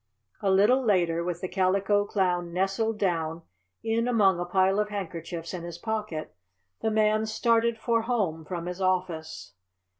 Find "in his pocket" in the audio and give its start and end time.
5.53-6.35